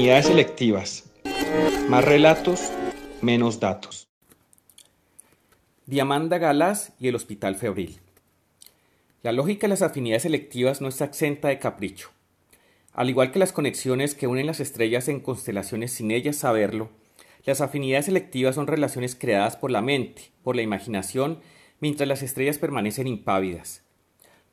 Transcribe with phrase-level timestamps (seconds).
[0.00, 1.10] Afinidades selectivas.
[1.90, 2.72] Más relatos,
[3.20, 4.08] menos datos.
[5.84, 8.00] Diamanda Galás y el Hospital Febril.
[9.22, 12.08] La lógica de las afinidades selectivas no está exenta de capricho.
[12.94, 16.88] Al igual que las conexiones que unen las estrellas en constelaciones sin ellas saberlo,
[17.44, 21.40] las afinidades selectivas son relaciones creadas por la mente, por la imaginación,
[21.78, 23.82] mientras las estrellas permanecen impávidas.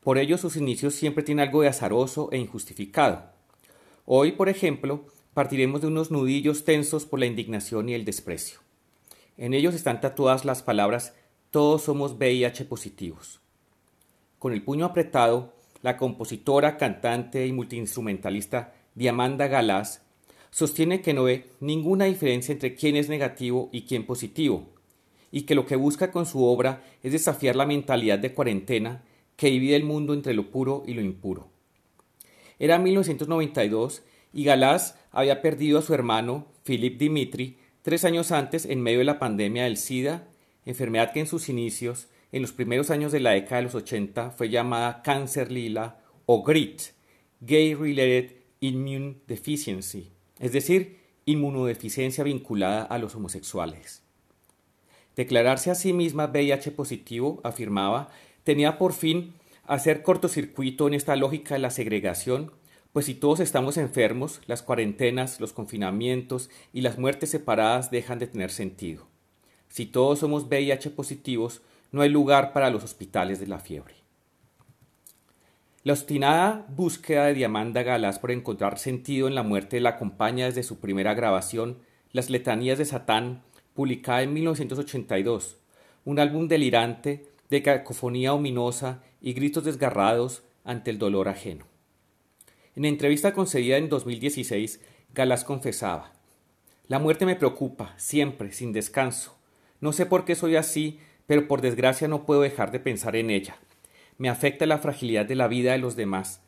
[0.04, 3.32] Por ello sus inicios siempre tienen algo de azaroso e injustificado.
[4.06, 5.06] Hoy, por ejemplo,
[5.38, 8.58] partiremos de unos nudillos tensos por la indignación y el desprecio.
[9.38, 11.14] En ellos están tatuadas las palabras
[11.52, 13.40] todos somos VIH positivos.
[14.40, 20.02] Con el puño apretado, la compositora, cantante y multiinstrumentalista Diamanda Galás
[20.50, 24.68] sostiene que no ve ninguna diferencia entre quién es negativo y quién positivo,
[25.32, 29.04] y que lo que busca con su obra es desafiar la mentalidad de cuarentena
[29.36, 31.48] que divide el mundo entre lo puro y lo impuro.
[32.58, 34.02] Era 1992
[34.38, 39.06] y Galás había perdido a su hermano, Philip Dimitri, tres años antes en medio de
[39.06, 40.28] la pandemia del SIDA,
[40.64, 44.30] enfermedad que en sus inicios, en los primeros años de la década de los 80,
[44.30, 46.82] fue llamada cáncer lila o GRIT,
[47.42, 54.04] Gay Related Immune Deficiency, es decir, inmunodeficiencia vinculada a los homosexuales.
[55.16, 58.10] Declararse a sí misma VIH positivo, afirmaba,
[58.44, 62.52] tenía por fin hacer cortocircuito en esta lógica de la segregación
[62.98, 68.26] pues si todos estamos enfermos, las cuarentenas, los confinamientos y las muertes separadas dejan de
[68.26, 69.06] tener sentido.
[69.70, 71.62] Si todos somos VIH positivos,
[71.92, 73.94] no hay lugar para los hospitales de la fiebre.
[75.84, 80.64] La obstinada búsqueda de Diamanda Galás por encontrar sentido en la muerte la acompaña desde
[80.64, 81.78] su primera grabación,
[82.14, 83.44] Las Letanías de Satán,
[83.76, 85.58] publicada en 1982,
[86.04, 91.77] un álbum delirante de cacofonía ominosa y gritos desgarrados ante el dolor ajeno.
[92.78, 94.80] En entrevista concedida en 2016,
[95.16, 96.14] Galás confesaba,
[96.88, 99.36] La muerte me preocupa, siempre, sin descanso.
[99.82, 103.32] No sé por qué soy así, pero por desgracia no puedo dejar de pensar en
[103.32, 103.58] ella.
[104.20, 106.44] Me afecta la fragilidad de la vida de los demás.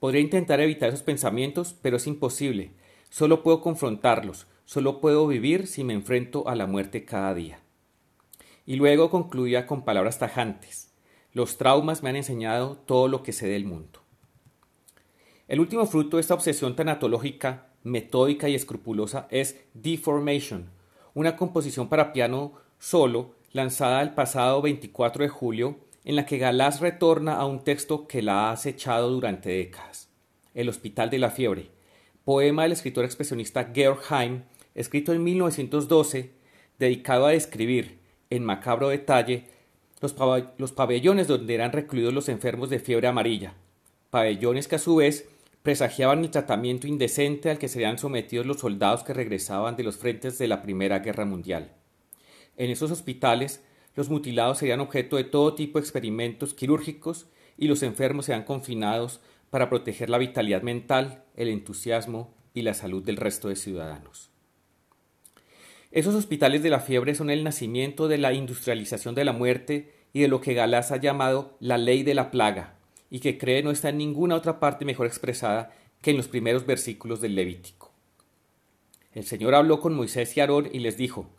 [0.00, 2.70] Podría intentar evitar esos pensamientos, pero es imposible.
[3.10, 7.60] Solo puedo confrontarlos, solo puedo vivir si me enfrento a la muerte cada día.
[8.64, 10.94] Y luego concluía con palabras tajantes.
[11.34, 14.05] Los traumas me han enseñado todo lo que sé del mundo.
[15.48, 20.70] El último fruto de esta obsesión tanatológica, metódica y escrupulosa es Deformation,
[21.14, 26.80] una composición para piano solo lanzada el pasado 24 de julio, en la que Galás
[26.80, 30.10] retorna a un texto que la ha acechado durante décadas,
[30.52, 31.70] El Hospital de la Fiebre,
[32.24, 34.42] poema del escritor expresionista Georg Heim,
[34.74, 36.32] escrito en 1912,
[36.80, 39.46] dedicado a describir, en macabro detalle,
[40.00, 43.54] los, pabellones donde eran recluidos los enfermos de fiebre amarilla,
[44.10, 45.28] pabellones que a su vez
[45.66, 50.38] presagiaban el tratamiento indecente al que serían sometidos los soldados que regresaban de los frentes
[50.38, 51.72] de la Primera Guerra Mundial.
[52.56, 53.64] En esos hospitales,
[53.96, 57.26] los mutilados serían objeto de todo tipo de experimentos quirúrgicos
[57.58, 63.02] y los enfermos serían confinados para proteger la vitalidad mental, el entusiasmo y la salud
[63.02, 64.30] del resto de ciudadanos.
[65.90, 70.20] Esos hospitales de la fiebre son el nacimiento de la industrialización de la muerte y
[70.20, 72.76] de lo que Galás ha llamado la ley de la plaga,
[73.10, 75.72] y que cree no está en ninguna otra parte mejor expresada
[76.02, 77.92] que en los primeros versículos del Levítico.
[79.12, 81.30] El Señor habló con Moisés y Aarón y les dijo,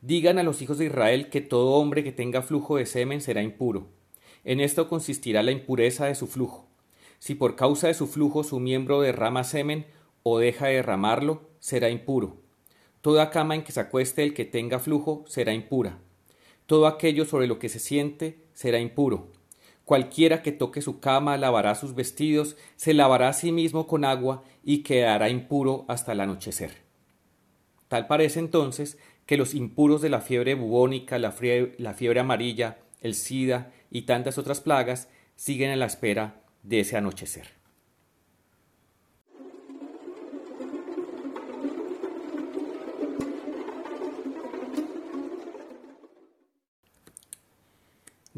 [0.00, 3.42] Digan a los hijos de Israel que todo hombre que tenga flujo de semen será
[3.42, 3.88] impuro.
[4.44, 6.68] En esto consistirá la impureza de su flujo.
[7.18, 9.86] Si por causa de su flujo su miembro derrama semen
[10.22, 12.36] o deja de derramarlo, será impuro.
[13.00, 15.98] Toda cama en que se acueste el que tenga flujo será impura.
[16.66, 19.28] Todo aquello sobre lo que se siente será impuro.
[19.86, 24.42] Cualquiera que toque su cama lavará sus vestidos, se lavará a sí mismo con agua
[24.64, 26.72] y quedará impuro hasta el anochecer.
[27.86, 32.78] Tal parece entonces que los impuros de la fiebre bubónica, la fiebre, la fiebre amarilla,
[33.00, 37.55] el SIDA y tantas otras plagas siguen en la espera de ese anochecer.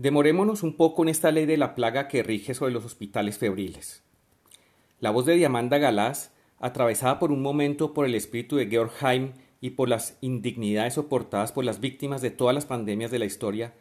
[0.01, 4.05] Demorémonos un poco en esta ley de la plaga que rige sobre los hospitales febriles.
[5.01, 6.31] La voz de Diamanda Galás,
[6.61, 11.51] atravesada por un momento por el espíritu de Georg Heim y por las indignidades soportadas
[11.51, 13.75] por las víctimas de todas las pandemias de la historia,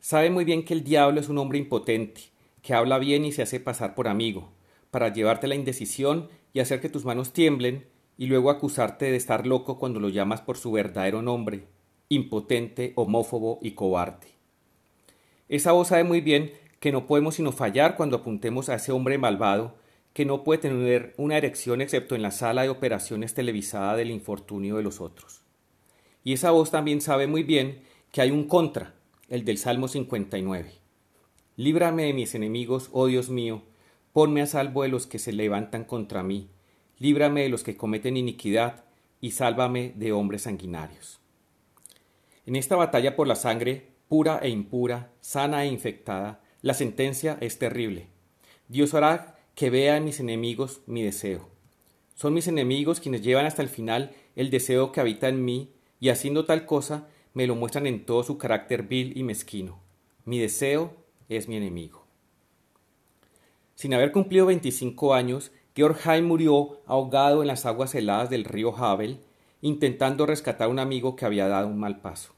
[0.00, 2.22] sabe muy bien que el diablo es un hombre impotente,
[2.62, 4.50] que habla bien y se hace pasar por amigo,
[4.90, 7.86] para llevarte la indecisión y hacer que tus manos tiemblen
[8.18, 11.68] y luego acusarte de estar loco cuando lo llamas por su verdadero nombre,
[12.08, 14.39] impotente, homófobo y cobarde.
[15.50, 19.18] Esa voz sabe muy bien que no podemos sino fallar cuando apuntemos a ese hombre
[19.18, 19.74] malvado
[20.12, 24.76] que no puede tener una erección excepto en la sala de operaciones televisada del infortunio
[24.76, 25.42] de los otros.
[26.22, 27.82] Y esa voz también sabe muy bien
[28.12, 28.94] que hay un contra,
[29.28, 30.70] el del Salmo 59.
[31.56, 33.62] Líbrame de mis enemigos, oh Dios mío,
[34.12, 36.48] ponme a salvo de los que se levantan contra mí,
[37.00, 38.84] líbrame de los que cometen iniquidad,
[39.20, 41.18] y sálvame de hombres sanguinarios.
[42.46, 47.60] En esta batalla por la sangre, pura e impura, sana e infectada, la sentencia es
[47.60, 48.08] terrible.
[48.66, 51.48] Dios hará que vea en mis enemigos mi deseo.
[52.16, 55.70] Son mis enemigos quienes llevan hasta el final el deseo que habita en mí,
[56.00, 59.78] y haciendo tal cosa me lo muestran en todo su carácter vil y mezquino.
[60.24, 60.92] Mi deseo
[61.28, 62.04] es mi enemigo.
[63.76, 69.20] Sin haber cumplido 25 años, Georg murió ahogado en las aguas heladas del río Havel,
[69.60, 72.34] intentando rescatar a un amigo que había dado un mal paso.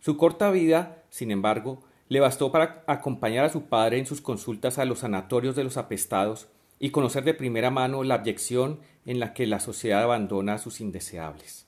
[0.00, 4.78] Su corta vida, sin embargo, le bastó para acompañar a su padre en sus consultas
[4.78, 6.48] a los sanatorios de los apestados
[6.78, 10.80] y conocer de primera mano la abyección en la que la sociedad abandona a sus
[10.80, 11.66] indeseables.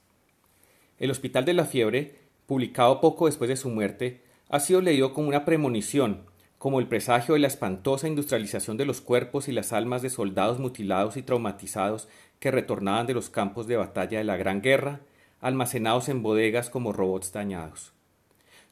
[0.98, 2.16] El Hospital de la Fiebre,
[2.46, 6.22] publicado poco después de su muerte, ha sido leído como una premonición,
[6.58, 10.58] como el presagio de la espantosa industrialización de los cuerpos y las almas de soldados
[10.58, 12.08] mutilados y traumatizados
[12.40, 15.00] que retornaban de los campos de batalla de la Gran Guerra,
[15.40, 17.92] almacenados en bodegas como robots dañados.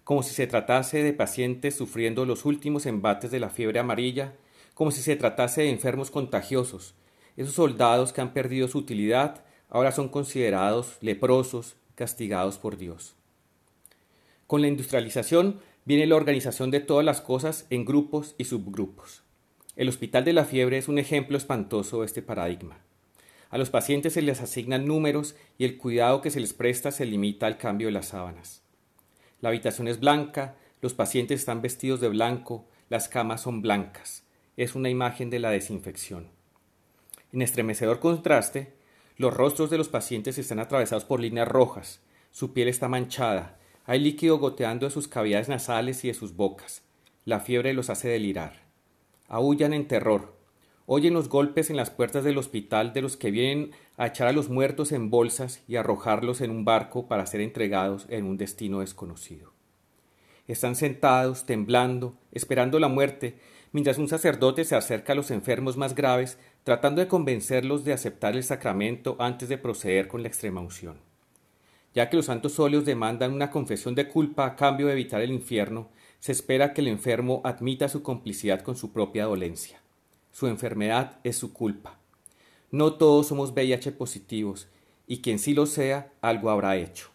[0.07, 4.35] Como si se tratase de pacientes sufriendo los últimos embates de la fiebre amarilla,
[4.73, 6.95] como si se tratase de enfermos contagiosos,
[7.37, 13.17] esos soldados que han perdido su utilidad ahora son considerados leprosos, castigados por Dios.
[14.47, 19.25] Con la industrialización viene la organización de todas las cosas en grupos y subgrupos.
[19.75, 22.79] El Hospital de la Fiebre es un ejemplo espantoso de este paradigma.
[23.51, 27.07] A los pacientes se les asignan números y el cuidado que se les presta se
[27.07, 28.63] limita al cambio de las sábanas.
[29.47, 34.25] La habitación es blanca, los pacientes están vestidos de blanco, las camas son blancas.
[34.57, 36.27] Es una imagen de la desinfección.
[37.33, 38.73] En estremecedor contraste,
[39.17, 42.01] los rostros de los pacientes están atravesados por líneas rojas,
[42.33, 46.83] su piel está manchada, hay líquido goteando de sus cavidades nasales y de sus bocas.
[47.25, 48.65] La fiebre los hace delirar.
[49.29, 50.36] Aullan en terror.
[50.89, 54.33] Oyen los golpes en las puertas del hospital de los que vienen a echar a
[54.33, 58.79] los muertos en bolsas y arrojarlos en un barco para ser entregados en un destino
[58.79, 59.53] desconocido.
[60.47, 63.37] Están sentados, temblando, esperando la muerte,
[63.73, 68.37] mientras un sacerdote se acerca a los enfermos más graves, tratando de convencerlos de aceptar
[68.37, 70.99] el sacramento antes de proceder con la extrema unción.
[71.95, 75.33] Ya que los santos óleos demandan una confesión de culpa a cambio de evitar el
[75.33, 75.89] infierno,
[76.21, 79.81] se espera que el enfermo admita su complicidad con su propia dolencia.
[80.37, 81.99] Su enfermedad es su culpa.
[82.71, 84.69] No todos somos VIH positivos,
[85.07, 87.09] y quien sí lo sea, algo habrá hecho.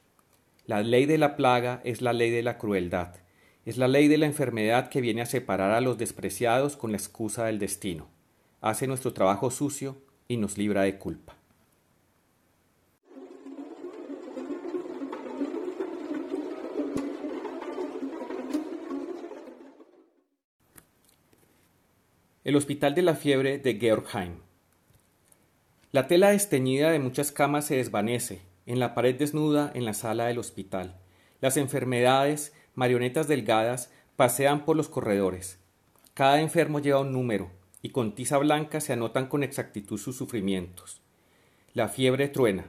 [0.65, 3.13] La ley de la plaga es la ley de la crueldad,
[3.63, 6.97] es la ley de la enfermedad que viene a separar a los despreciados con la
[6.97, 8.07] excusa del destino.
[8.59, 9.97] Hace nuestro trabajo sucio
[10.27, 11.37] y nos libra de culpa.
[22.43, 24.37] El Hospital de la Fiebre de Georgheim.
[25.91, 30.25] La tela esteñida de muchas camas se desvanece, en la pared desnuda en la sala
[30.25, 30.95] del hospital.
[31.39, 35.59] Las enfermedades, marionetas delgadas, pasean por los corredores.
[36.15, 37.51] Cada enfermo lleva un número,
[37.83, 40.99] y con tiza blanca se anotan con exactitud sus sufrimientos.
[41.75, 42.65] La fiebre truena,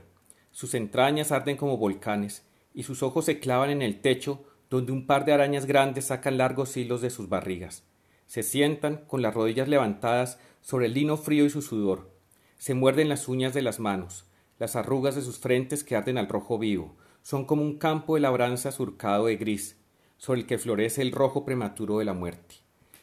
[0.51, 5.07] sus entrañas arden como volcanes, y sus ojos se clavan en el techo donde un
[5.07, 7.85] par de arañas grandes sacan largos hilos de sus barrigas.
[8.33, 12.11] Se sientan con las rodillas levantadas sobre el lino frío y su sudor.
[12.57, 14.25] Se muerden las uñas de las manos.
[14.59, 16.97] Las arrugas de sus frentes que arden al rojo vivo.
[17.21, 19.77] Son como un campo de labranza surcado de gris
[20.17, 22.55] sobre el que florece el rojo prematuro de la muerte.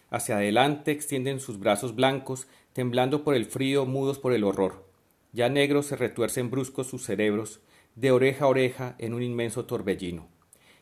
[0.10, 4.90] Hacia adelante extienden sus brazos blancos, temblando por el frío, mudos por el horror.
[5.32, 7.60] Ya negros se retuercen bruscos sus cerebros,
[7.94, 10.39] de oreja a oreja en un inmenso torbellino.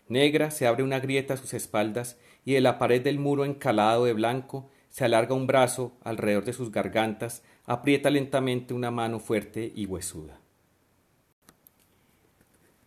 [0.10, 4.06] Negra se abre una grieta a sus espaldas y de la pared del muro encalado
[4.06, 9.72] de blanco se alarga un brazo alrededor de sus gargantas, aprieta lentamente una mano fuerte
[9.76, 10.40] y huesuda.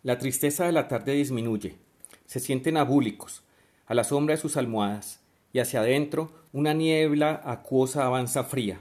[0.03, 1.77] La tristeza de la tarde disminuye,
[2.25, 3.43] se sienten abúlicos,
[3.85, 5.21] a la sombra de sus almohadas,
[5.53, 8.79] y hacia adentro una niebla acuosa avanza fría.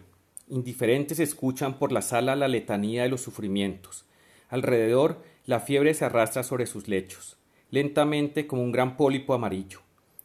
[0.49, 4.07] Indiferentes escuchan por la sala la letanía de los sufrimientos.
[4.49, 7.37] Alrededor la fiebre se arrastra sobre sus lechos,
[7.71, 9.81] lentamente como un gran pólipo amarillo.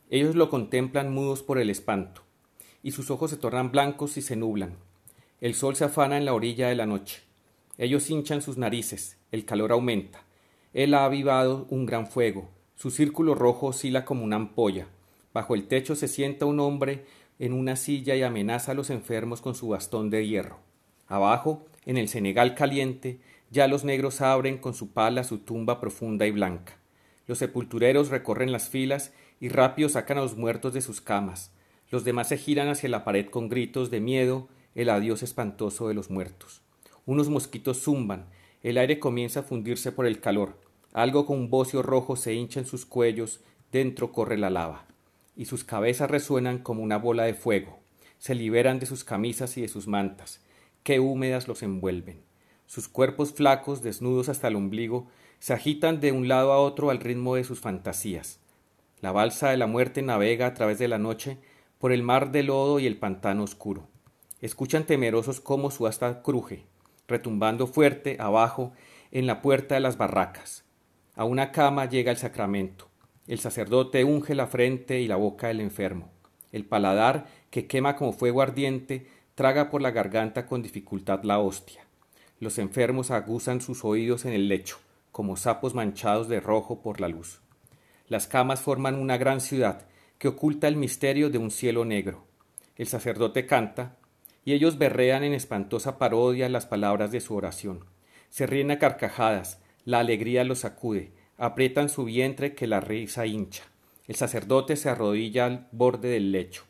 [0.09, 2.21] Ellos lo contemplan mudos por el espanto,
[2.83, 4.75] y sus ojos se tornan blancos y se nublan.
[5.41, 7.21] El sol se afana en la orilla de la noche.
[7.77, 10.23] Ellos hinchan sus narices, el calor aumenta.
[10.73, 14.87] Él ha avivado un gran fuego, su círculo rojo oscila como una ampolla.
[15.33, 17.05] Bajo el techo se sienta un hombre
[17.39, 20.59] en una silla y amenaza a los enfermos con su bastón de hierro.
[21.07, 23.19] Abajo, en el Senegal caliente,
[23.51, 26.77] ya los negros abren con su pala su tumba profunda y blanca.
[27.27, 31.51] Los sepultureros recorren las filas y rápido sacan a los muertos de sus camas.
[31.89, 35.93] Los demás se giran hacia la pared con gritos de miedo, el adiós espantoso de
[35.93, 36.61] los muertos.
[37.05, 38.25] Unos mosquitos zumban,
[38.63, 40.59] el aire comienza a fundirse por el calor.
[40.91, 43.41] Algo con un bocio rojo se hincha en sus cuellos,
[43.71, 44.85] dentro corre la lava.
[45.35, 47.79] Y sus cabezas resuenan como una bola de fuego.
[48.17, 50.41] Se liberan de sus camisas y de sus mantas.
[50.83, 52.21] Qué húmedas los envuelven.
[52.65, 55.07] Sus cuerpos flacos, desnudos hasta el ombligo,
[55.45, 58.39] se agitan de un lado a otro al ritmo de sus fantasías.
[58.99, 61.37] La balsa de la muerte navega a través de la noche
[61.77, 63.87] por el mar de lodo y el pantano oscuro.
[64.41, 66.65] Escuchan temerosos cómo su asta cruje,
[67.07, 68.71] retumbando fuerte abajo
[69.11, 70.63] en la puerta de las barracas.
[71.13, 72.87] A una cama llega el sacramento.
[73.27, 76.09] El sacerdote unge la frente y la boca del enfermo.
[76.53, 81.85] El paladar, que quema como fuego ardiente, traga por la garganta con dificultad la hostia.
[82.39, 84.79] Los enfermos aguzan sus oídos en el lecho,
[85.15, 87.39] como sapos manchados de rojo por la luz.
[88.09, 92.25] Las camas forman una gran ciudad que oculta el misterio de un cielo negro.
[92.75, 93.95] El sacerdote canta,
[94.43, 97.85] y ellos berrean en espantosa parodia las palabras de su oración.
[98.27, 103.63] Se ríen a carcajadas, la alegría los sacude, aprietan su vientre que la risa hincha.
[104.07, 106.63] El sacerdote se arrodilla al borde del lecho,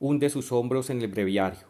[0.00, 1.68] hunde sus hombros en el breviario.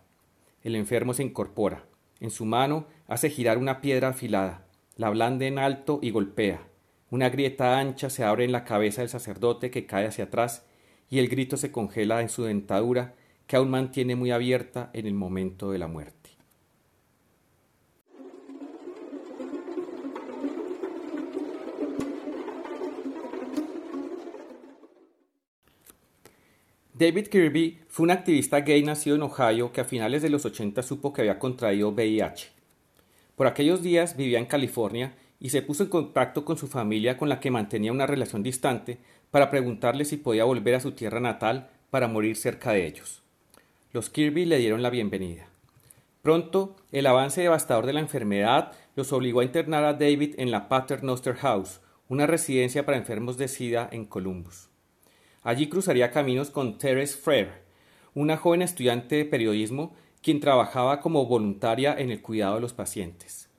[0.62, 1.84] El enfermo se incorpora.
[2.18, 4.64] En su mano hace girar una piedra afilada,
[4.96, 6.62] la blande en alto y golpea.
[7.10, 10.64] Una grieta ancha se abre en la cabeza del sacerdote que cae hacia atrás
[11.10, 13.14] y el grito se congela en su dentadura
[13.46, 16.30] que aún mantiene muy abierta en el momento de la muerte.
[26.96, 30.80] David Kirby fue un activista gay nacido en Ohio que a finales de los 80
[30.84, 32.53] supo que había contraído VIH.
[33.36, 37.28] Por aquellos días vivía en California y se puso en contacto con su familia con
[37.28, 38.98] la que mantenía una relación distante
[39.30, 43.22] para preguntarle si podía volver a su tierra natal para morir cerca de ellos.
[43.92, 45.48] Los Kirby le dieron la bienvenida.
[46.22, 50.68] Pronto, el avance devastador de la enfermedad los obligó a internar a David en la
[50.68, 54.68] Paternoster House, una residencia para enfermos de SIDA en Columbus.
[55.42, 57.64] Allí cruzaría caminos con Therese Frere,
[58.14, 63.50] una joven estudiante de periodismo quien trabajaba como voluntaria en el cuidado de los pacientes.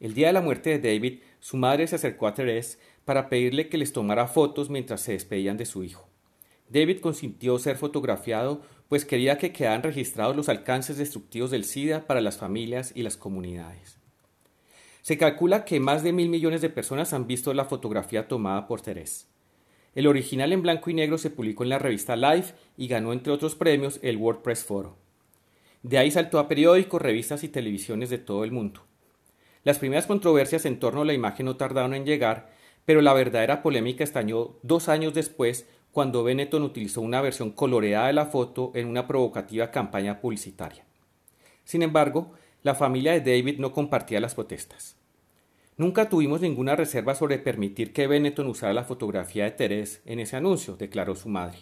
[0.00, 3.70] El día de la muerte de David, su madre se acercó a Therese para pedirle
[3.70, 6.06] que les tomara fotos mientras se despedían de su hijo.
[6.68, 12.20] David consintió ser fotografiado pues quería que quedaran registrados los alcances destructivos del SIDA para
[12.20, 13.98] las familias y las comunidades.
[15.00, 18.82] Se calcula que más de mil millones de personas han visto la fotografía tomada por
[18.82, 19.30] Terés.
[19.94, 23.32] El original en blanco y negro se publicó en la revista Life y ganó, entre
[23.32, 25.03] otros premios, el WordPress Foro.
[25.84, 28.80] De ahí saltó a periódicos, revistas y televisiones de todo el mundo.
[29.64, 32.50] Las primeras controversias en torno a la imagen no tardaron en llegar,
[32.86, 38.14] pero la verdadera polémica estalló dos años después cuando Benetton utilizó una versión coloreada de
[38.14, 40.86] la foto en una provocativa campaña publicitaria.
[41.64, 44.96] Sin embargo, la familia de David no compartía las protestas.
[45.76, 50.36] Nunca tuvimos ninguna reserva sobre permitir que Benetton usara la fotografía de Teresa en ese
[50.36, 51.58] anuncio, declaró su madre.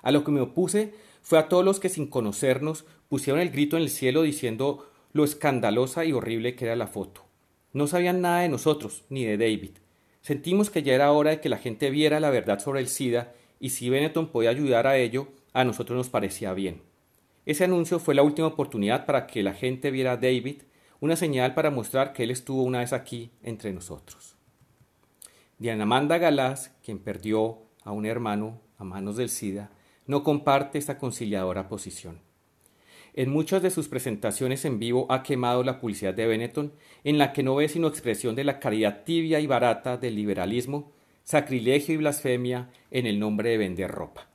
[0.00, 3.76] A lo que me opuse fue a todos los que sin conocernos pusieron el grito
[3.76, 7.24] en el cielo diciendo lo escandalosa y horrible que era la foto.
[7.72, 9.78] No sabían nada de nosotros, ni de David.
[10.20, 13.32] Sentimos que ya era hora de que la gente viera la verdad sobre el SIDA
[13.60, 16.82] y si Benetton podía ayudar a ello, a nosotros nos parecía bien.
[17.46, 20.62] Ese anuncio fue la última oportunidad para que la gente viera a David,
[21.00, 24.36] una señal para mostrar que él estuvo una vez aquí entre nosotros.
[25.58, 29.70] Diana Amanda Galás, quien perdió a un hermano a manos del SIDA,
[30.06, 32.27] no comparte esta conciliadora posición.
[33.18, 36.72] En muchas de sus presentaciones en vivo ha quemado la publicidad de Benetton,
[37.02, 40.92] en la que no ve sino expresión de la caridad tibia y barata del liberalismo
[41.24, 44.28] sacrilegio y blasfemia en el nombre de vender ropa.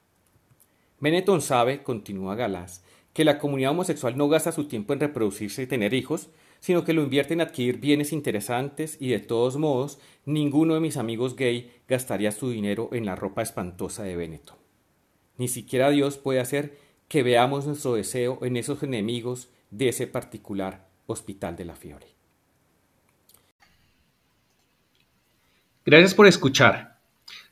[0.99, 5.67] Benetton sabe, continúa Galás, que la comunidad homosexual no gasta su tiempo en reproducirse y
[5.67, 6.27] tener hijos,
[6.59, 10.97] sino que lo invierte en adquirir bienes interesantes y de todos modos ninguno de mis
[10.97, 14.57] amigos gay gastaría su dinero en la ropa espantosa de Benetton.
[15.37, 20.87] Ni siquiera Dios puede hacer que veamos nuestro deseo en esos enemigos de ese particular
[21.05, 22.07] hospital de la fiebre.
[25.85, 26.99] Gracias por escuchar.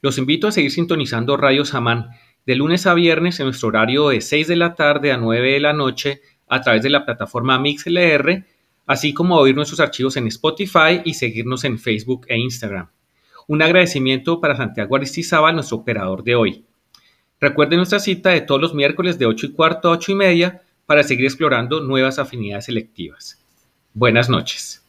[0.02, 2.12] Los invito a seguir sintonizando Radio Samán
[2.46, 5.60] de lunes a viernes en nuestro horario de 6 de la tarde a 9 de
[5.60, 8.46] la noche a través de la plataforma MixLR,
[8.86, 12.90] así como oír nuestros archivos en Spotify y seguirnos en Facebook e Instagram.
[13.48, 16.66] Un agradecimiento para Santiago Aristizábal, nuestro operador de hoy.
[17.42, 20.62] Recuerden nuestra cita de todos los miércoles de 8 y cuarto a 8 y media
[20.86, 23.44] para seguir explorando nuevas afinidades selectivas.
[23.96, 24.84] Buenas noches.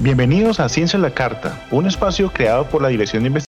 [0.00, 3.45] Bienvenidos a Ciencia en la Carta, un espacio creado por la Dirección de Investigación